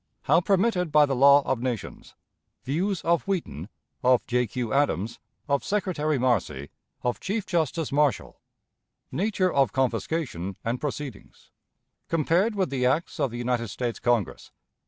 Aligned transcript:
How 0.23 0.41
permitted 0.41 0.91
by 0.91 1.05
the 1.05 1.15
Law 1.15 1.43
of 1.43 1.61
Nations. 1.61 2.15
Views 2.63 3.01
of 3.01 3.21
Wheaton; 3.27 3.69
of 4.01 4.25
J. 4.25 4.47
Q. 4.47 4.73
Adams; 4.73 5.19
of 5.47 5.63
Secretary 5.63 6.17
Marcy; 6.17 6.71
of 7.03 7.19
Chief 7.19 7.45
Justice 7.45 7.91
Marshall. 7.91 8.41
Nature 9.11 9.53
of 9.53 9.73
Confiscation 9.73 10.55
and 10.65 10.81
Proceedings. 10.81 11.51
Compared 12.09 12.55
with 12.55 12.71
the 12.71 12.83
Acts 12.83 13.19
of 13.19 13.29
the 13.29 13.37
United 13.37 13.67
States 13.67 13.99
Congress. 13.99 14.51